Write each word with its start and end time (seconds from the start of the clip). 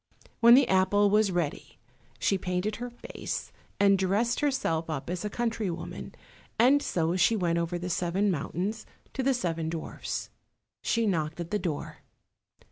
When 0.39 0.55
the 0.55 0.67
apple 0.67 1.11
was 1.11 1.31
ready 1.31 1.77
she 2.17 2.35
painted 2.35 2.77
her 2.77 2.89
face, 2.89 3.51
and 3.79 3.99
dressed 3.99 4.39
herself 4.39 4.89
up 4.89 5.11
as 5.11 5.23
a 5.23 5.29
country 5.29 5.69
woman, 5.69 6.15
and 6.57 6.81
so 6.81 7.15
she 7.15 7.35
went 7.35 7.59
over 7.59 7.77
the 7.77 7.87
seven 7.87 8.31
mountains 8.31 8.87
to 9.13 9.21
the 9.21 9.35
seven 9.35 9.69
dwarfs. 9.69 10.31
She 10.81 11.05
knocked 11.05 11.39
at 11.39 11.51
the 11.51 11.59
door. 11.59 11.99